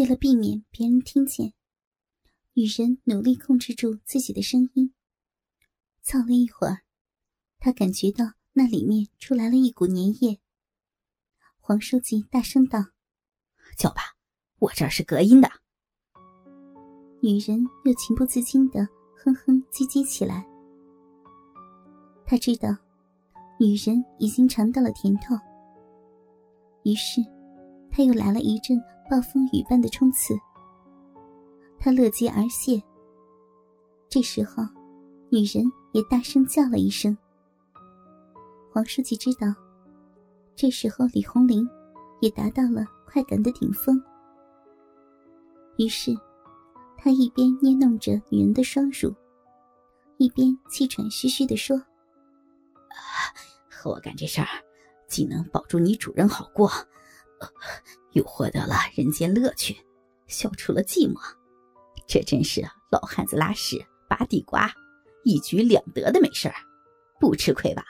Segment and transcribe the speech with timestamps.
[0.00, 1.52] 为了避免别人听见，
[2.54, 4.94] 女人努力控制住自己的声音。
[6.00, 6.78] 操了一会儿，
[7.58, 10.40] 她感觉到那里面出来了一股粘液。
[11.58, 12.78] 黄书记大声道
[13.76, 14.00] ：“叫吧，
[14.60, 15.50] 我这儿是隔音的。”
[17.20, 18.88] 女人又情不自禁的
[19.22, 20.46] 哼哼唧唧起来。
[22.24, 22.74] 他知道，
[23.58, 25.36] 女人已经尝到了甜头。
[26.84, 27.20] 于是，
[27.90, 30.38] 他又来了一阵暴风雨般的冲刺。
[31.80, 32.80] 他乐极而谢。
[34.08, 34.62] 这时候，
[35.30, 37.16] 女人也大声叫了一声。
[38.72, 39.48] 黄书记知道，
[40.54, 41.68] 这时候李红林
[42.20, 44.00] 也达到了快感的顶峰。
[45.76, 46.14] 于是，
[46.96, 49.12] 他一边捏弄着女人的双乳，
[50.18, 51.76] 一边气喘吁吁地说
[53.68, 54.46] ：“和我干这事儿。”
[55.10, 56.70] 既能保住你主人好过，
[58.12, 59.76] 又获得了人间乐趣，
[60.26, 61.20] 消除了寂寞，
[62.06, 64.72] 这真是老汉子拉屎拔地瓜，
[65.24, 66.54] 一举两得的美事儿，
[67.20, 67.84] 不吃亏吧？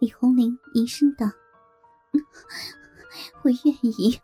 [0.00, 1.26] 李红玲低声道
[3.42, 4.20] ：“我愿意，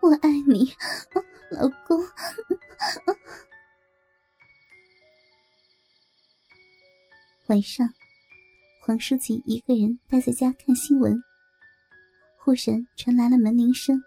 [0.00, 0.72] 我爱你，
[1.50, 2.06] 老公。”
[7.48, 7.88] 晚上。
[8.82, 11.20] 黄书记一个人待在家看新闻，
[12.46, 14.00] 忽然传来了门铃声。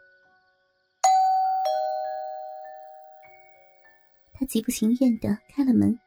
[4.31, 5.99] 他极不情愿的开了门。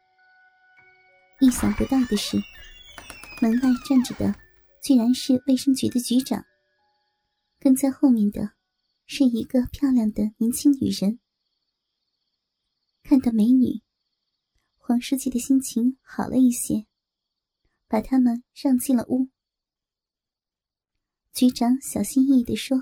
[1.41, 2.37] 意想不到的是，
[3.39, 4.33] 门外站着的
[4.81, 6.43] 居然是卫生局的局长。
[7.59, 8.53] 跟在后面的，
[9.05, 11.19] 是一个漂亮的年轻女人。
[13.03, 13.83] 看到美女，
[14.79, 16.87] 黄书记的心情好了一些。
[17.87, 19.29] 把他们让进了屋。
[21.33, 22.77] 局长小心翼翼地说：“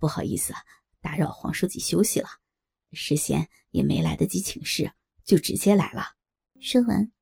[0.00, 0.54] 不好意思，
[1.02, 2.28] 打扰黄书记休息了，
[2.92, 6.16] 事先也没来得及请示，就直接来了。”
[6.62, 7.12] 说完，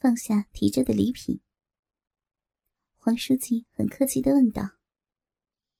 [0.00, 1.40] 放下提着的礼品。
[2.96, 4.70] 黄书记很客气的问道：“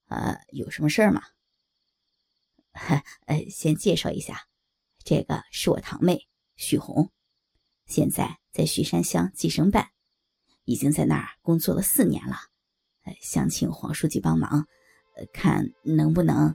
[0.07, 1.21] 啊，有什么事儿吗
[3.27, 4.47] ？”“呃，先介绍一下，
[5.03, 7.11] 这个是我堂妹许红，
[7.87, 9.91] 现在在徐山乡计生办。”
[10.63, 12.37] 已经在那儿工作了四年了，
[13.19, 14.67] 想请黄书记帮忙，
[15.33, 16.53] 看能不能。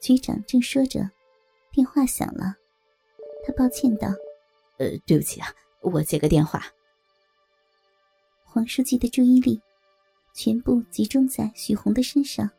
[0.00, 1.10] 局长正说着，
[1.72, 2.56] 电话响了，
[3.44, 4.08] 他抱歉道
[4.78, 5.48] ：“呃，对不起啊，
[5.80, 6.62] 我接个电话。”
[8.44, 9.60] 黄书记的注意力
[10.34, 12.50] 全部集中在许红的身上，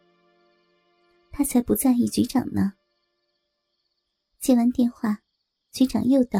[1.32, 2.74] 他才不在意局长呢。
[4.40, 5.20] 接完电话，
[5.72, 6.40] 局长又道：“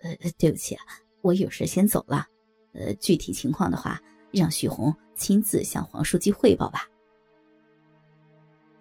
[0.00, 0.84] 呃，对不起啊。”
[1.22, 2.26] 我有事先走了，
[2.72, 4.00] 呃，具体情况的话，
[4.32, 6.88] 让许红亲自向黄书记汇报吧。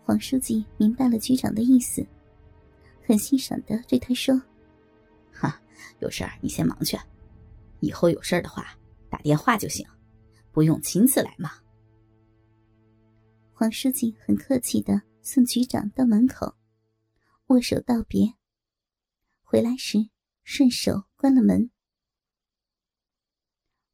[0.03, 2.05] 黄书记明白了局长的意思，
[3.05, 4.41] 很欣赏的对他说
[5.31, 5.61] ：“哈，
[5.99, 6.97] 有事儿你先忙去，
[7.79, 8.75] 以后有事儿的话
[9.09, 9.85] 打电话就行，
[10.51, 11.51] 不用亲自来嘛。”
[13.53, 16.55] 黄书记很客气的送局长到门口，
[17.47, 18.33] 握手道别。
[19.43, 19.97] 回来时
[20.43, 21.69] 顺手关了门。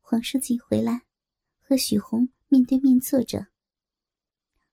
[0.01, 1.04] 黄书记回来，
[1.67, 3.47] 和许红面对面坐着。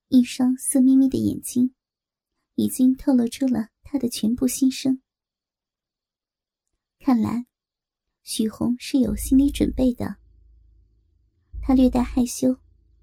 [0.09, 1.75] 一双色眯眯的眼睛，
[2.57, 5.01] 已经透露出了他的全部心声。
[6.99, 7.47] 看来，
[8.23, 10.19] 许红是有心理准备的。
[11.63, 12.59] 他略带害羞，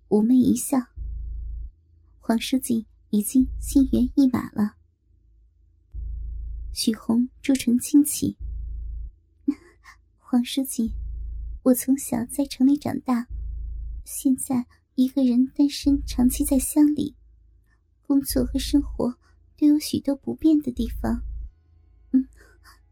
[0.09, 0.77] 妩媚一笑。
[2.19, 4.75] 黄书记已经心猿意马了。
[6.71, 8.38] 许红朱唇轻启，
[10.19, 10.94] 黄书记。
[11.63, 13.27] 我从小在城里长大，
[14.11, 14.65] 现在
[14.95, 17.15] 一个人单身，长期在乡里，
[18.01, 19.15] 工作和生活
[19.55, 21.21] 都有许多不便的地方。
[22.11, 22.27] 嗯，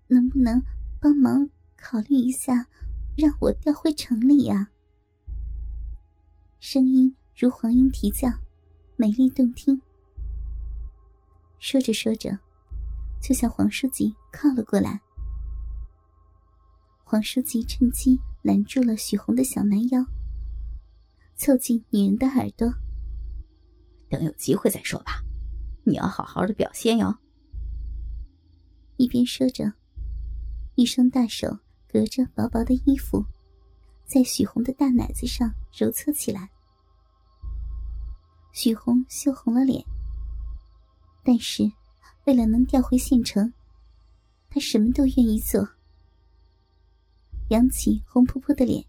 [0.09, 0.61] 能不能
[1.01, 2.67] 帮忙考虑一下，
[3.17, 4.69] 让我调回城里呀？
[6.59, 8.29] 声音如黄莺啼叫，
[8.95, 9.81] 美丽动听。
[11.57, 12.37] 说着说着，
[13.19, 15.01] 就向黄书记靠了过来。
[17.03, 18.19] 黄书记趁机。
[18.43, 20.05] 拦住了许红的小蛮腰，
[21.37, 22.67] 凑近女人的耳朵。
[24.09, 25.23] 等有机会再说吧，
[25.85, 27.15] 你要好好的表现哟。
[28.97, 29.71] 一边说着，
[30.75, 33.23] 一双大手隔着薄薄的衣服，
[34.05, 36.49] 在许红的大奶子上揉搓起来。
[38.51, 39.85] 许红羞红了脸，
[41.23, 41.71] 但是
[42.25, 43.53] 为了能调回县城，
[44.49, 45.69] 她什么都愿意做。
[47.49, 48.83] 扬起红扑扑的脸，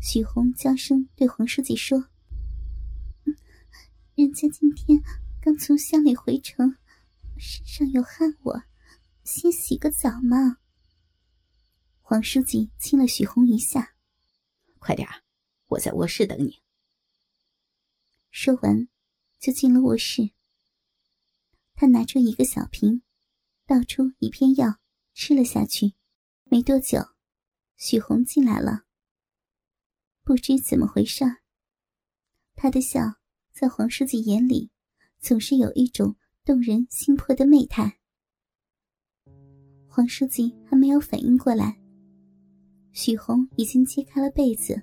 [0.00, 2.08] 许红娇声对黄书记说
[4.14, 5.02] ：“人家今天
[5.40, 6.76] 刚从乡里回城，
[7.36, 8.62] 身上有汗，我
[9.24, 10.58] 先洗个澡嘛。
[12.00, 13.96] 黄书记亲了许红一下，
[14.78, 15.06] 快点
[15.66, 16.62] 我在卧室等你。
[18.30, 18.88] 说完，
[19.38, 20.30] 就进了卧室。
[21.74, 23.02] 他拿出一个小瓶，
[23.66, 24.78] 倒出一片药，
[25.12, 25.94] 吃了下去。
[26.44, 27.14] 没多久，
[27.76, 28.84] 许红进来了。
[30.28, 31.24] 不知怎么回事，
[32.54, 33.00] 他的笑
[33.50, 34.70] 在黄书记眼里，
[35.20, 36.14] 总是有一种
[36.44, 37.98] 动人心魄的媚态。
[39.86, 41.80] 黄书记还没有反应过来，
[42.92, 44.78] 许红已经揭开了被子，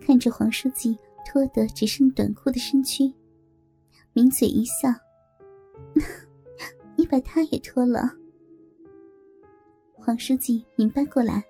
[0.00, 3.14] 看着黄书记脱得只剩短裤的身躯，
[4.14, 4.88] 抿嘴一笑
[6.98, 8.10] ：“你把他也脱了。”
[9.94, 11.44] 黄书记明白过来，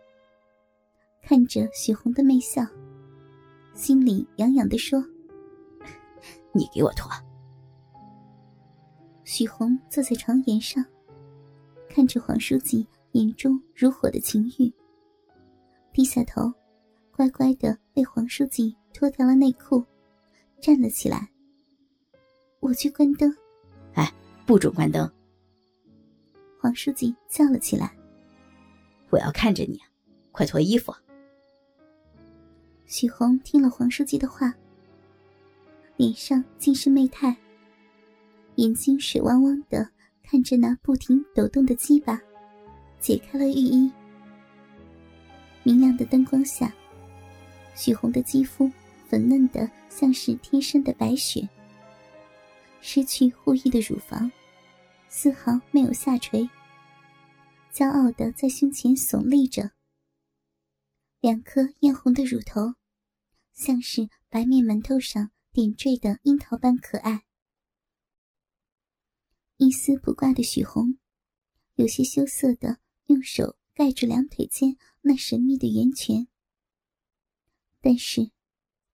[1.30, 2.66] 看着许红的媚笑，
[3.72, 5.00] 心里痒痒的说
[6.50, 7.08] ：“你给我脱。”
[9.22, 10.84] 许红坐在床沿上，
[11.88, 14.74] 看着黄书记眼中如火的情欲，
[15.92, 16.52] 低下头，
[17.12, 19.84] 乖乖的被黄书记脱掉了内裤，
[20.60, 21.30] 站了起来。
[22.58, 23.32] 我去关灯。
[23.94, 24.12] 哎，
[24.44, 25.08] 不准关灯！
[26.60, 27.96] 黄书记叫了起来。
[29.10, 29.78] 我要看着你，
[30.32, 30.92] 快脱衣服。
[32.90, 34.52] 许红听了黄书记的话，
[35.96, 37.36] 脸上尽是媚态，
[38.56, 39.88] 眼睛水汪汪的
[40.24, 42.20] 看着那不停抖动的鸡巴，
[42.98, 43.88] 解开了浴衣。
[45.62, 46.74] 明亮的灯光下，
[47.76, 48.68] 许红的肌肤
[49.08, 51.48] 粉嫩的像是天生的白雪，
[52.80, 54.28] 失去护翼的乳房
[55.08, 56.50] 丝毫没有下垂。
[57.72, 59.70] 骄傲的在胸前耸立着，
[61.20, 62.74] 两颗艳红的乳头，
[63.60, 67.26] 像是白面馒头上点缀的樱桃般可爱。
[69.58, 70.98] 一丝不挂的许红，
[71.74, 76.26] 有些羞涩的用手盖住两腿间那神秘的圆泉，
[77.82, 78.30] 但是，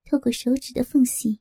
[0.03, 1.39] 透过手指的缝隙，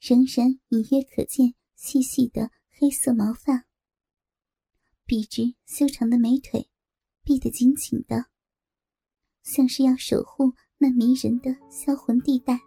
[0.00, 3.68] 仍然隐约可见细细的黑色毛发。
[5.06, 6.68] 笔直修长的美腿，
[7.22, 8.26] 闭得紧紧的，
[9.44, 12.58] 像是要守护那迷人的销魂地带。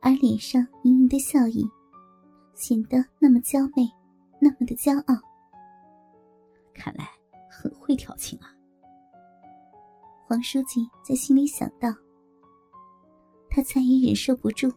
[0.00, 1.64] 而脸上盈盈的笑意，
[2.54, 3.88] 显得那么娇媚，
[4.40, 5.14] 那么的骄傲。
[6.74, 7.08] 看来
[7.48, 8.50] 很会调情啊！
[10.26, 11.88] 黄书记在心里想到。
[13.48, 14.68] 他再也忍受不住。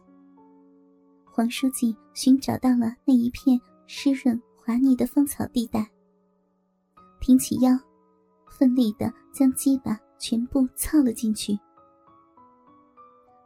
[1.24, 4.40] 黄书记寻找到了那一片湿润。
[4.64, 5.90] 滑腻的芳草地带，
[7.20, 7.70] 挺起腰，
[8.50, 11.58] 奋力的将鸡巴全部操了进去。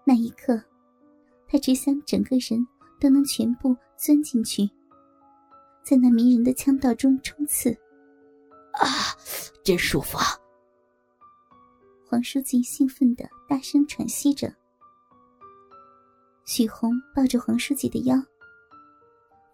[0.04, 0.60] 那一刻，
[1.46, 2.66] 他只想整个人
[3.00, 4.68] 都能全部钻进去，
[5.82, 7.70] 在那迷人的腔道中冲刺。
[8.72, 8.86] 啊，
[9.62, 10.16] 真舒服！
[10.18, 10.24] 啊！
[12.08, 14.52] 黄书记兴奋的大声喘息着。
[16.44, 18.16] 许红抱着黄书记的腰，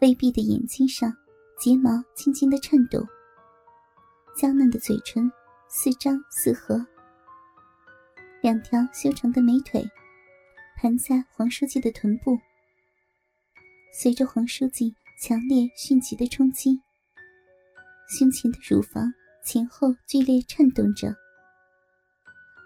[0.01, 1.13] 微闭的眼睛上。
[1.61, 3.05] 睫毛轻轻的颤抖，
[4.37, 5.29] 娇嫩的嘴唇
[5.69, 6.87] 似张似合，
[8.49, 9.87] 两条修长的美腿
[10.75, 12.41] 盘在黄书记的臀部，
[13.93, 16.81] 随着黄书记强烈迅疾的冲击，
[18.09, 19.13] 胸前的乳房
[19.45, 21.15] 前后剧烈颤动着，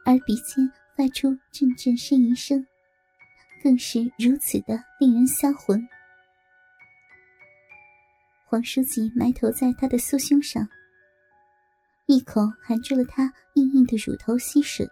[0.06, 2.64] 而鼻尖发出阵阵呻吟声，
[3.60, 5.84] 更是如此的令人销魂。
[8.44, 10.68] 黄书记埋头在他的酥胸上，
[12.06, 14.88] 一口含住了他硬硬的乳头吸吮，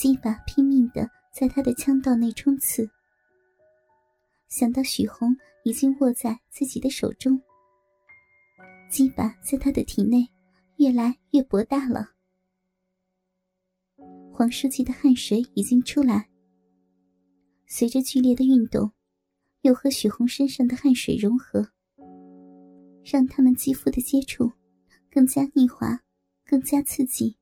[0.00, 2.88] 鸡巴拼命的在他的腔道内冲刺。
[4.48, 7.38] 想到许红已经握在自己的手中，
[8.90, 10.26] 鸡巴在他的体内
[10.78, 12.12] 越来越博大了。
[14.32, 16.30] 黄书记的汗水已经出来，
[17.66, 18.90] 随着剧烈的运动，
[19.60, 21.72] 又和许红身上的汗水融合。
[23.04, 24.50] 让他们肌肤的接触
[25.10, 26.00] 更加腻滑，
[26.46, 27.36] 更加刺激。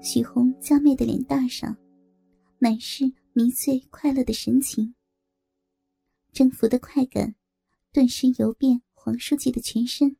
[0.00, 1.76] 许红娇媚的脸蛋上
[2.58, 4.94] 满是迷醉快乐的神情，
[6.32, 7.34] 征服的快感
[7.92, 10.16] 顿时游遍黄书记的全身。